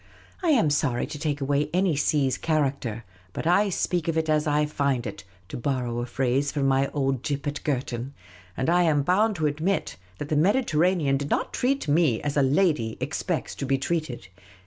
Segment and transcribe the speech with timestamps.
[0.41, 3.03] I am sorry to take away any sea's character;
[3.33, 6.87] but I speak of it as I find it (to borrow a phrase from my
[6.87, 8.15] old gyp at Girton);
[8.57, 12.41] and I am bound to admit that the Mediterranean did not treat me as a
[12.41, 14.27] lady expects to be treated.